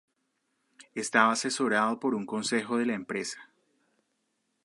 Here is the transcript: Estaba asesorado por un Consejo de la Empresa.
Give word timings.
Estaba 0.95 1.33
asesorado 1.33 1.99
por 1.99 2.15
un 2.15 2.25
Consejo 2.25 2.75
de 2.77 2.87
la 2.87 2.95
Empresa. 2.95 3.51